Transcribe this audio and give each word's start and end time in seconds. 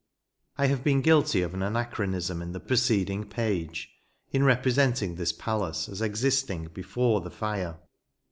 I 0.57 0.65
have 0.65 0.83
been 0.83 1.01
guilty 1.03 1.43
of 1.43 1.53
an 1.53 1.61
anachronism 1.61 2.41
in 2.41 2.53
the 2.53 2.59
preceding 2.59 3.23
page, 3.29 3.91
in 4.31 4.41
representing 4.43 5.13
this 5.13 5.31
palace 5.31 5.87
as 5.87 6.01
existing 6.01 6.69
before 6.73 7.21
the 7.21 7.29
fire. 7.29 7.77